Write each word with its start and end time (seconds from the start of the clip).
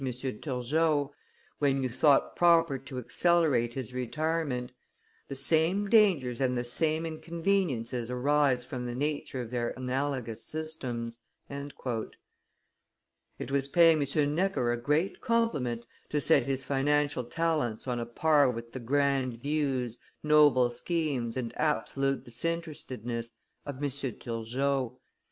Turgot, 0.01 1.11
when 1.59 1.83
you 1.83 1.89
thought 1.89 2.35
proper 2.35 2.79
to 2.79 2.97
accelerate 2.97 3.75
his 3.75 3.93
retirement; 3.93 4.71
the 5.27 5.35
same 5.35 5.91
dangers 5.91 6.41
and 6.41 6.57
the 6.57 6.63
same 6.63 7.05
inconveniences 7.05 8.09
arise 8.09 8.65
from 8.65 8.87
the 8.87 8.95
nature 8.95 9.41
of 9.41 9.51
their 9.51 9.69
analogous 9.77 10.43
systems." 10.43 11.19
It 11.51 11.73
was 13.51 13.67
paying 13.67 14.01
M. 14.01 14.33
Necker 14.33 14.71
a 14.71 14.75
great 14.81 15.21
compliment 15.21 15.85
to 16.09 16.19
set 16.19 16.47
his 16.47 16.65
financial 16.65 17.23
talents 17.23 17.87
on 17.87 17.99
a 17.99 18.05
par 18.07 18.49
with 18.49 18.71
the 18.71 18.79
grand 18.79 19.39
views, 19.39 19.99
noble 20.23 20.71
schemes, 20.71 21.37
and 21.37 21.55
absolute 21.59 22.23
disinterestedness 22.23 23.33
of 23.67 23.75
M. 23.75 23.83
Turgot. 23.87 24.93